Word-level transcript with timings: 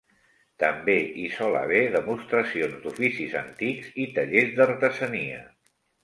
També 0.61 0.93
hi 1.23 1.25
sol 1.33 1.57
haver 1.59 1.81
demostracions 1.95 2.79
d'oficis 2.85 3.35
antics 3.41 3.91
i 4.05 4.07
tallers 4.17 4.55
d'artesania. 4.61 5.37